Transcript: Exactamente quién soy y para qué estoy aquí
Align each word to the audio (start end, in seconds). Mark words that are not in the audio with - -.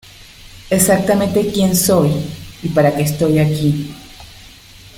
Exactamente 0.71 1.51
quién 1.51 1.75
soy 1.75 2.11
y 2.63 2.69
para 2.69 2.95
qué 2.95 3.03
estoy 3.03 3.37
aquí 3.37 3.93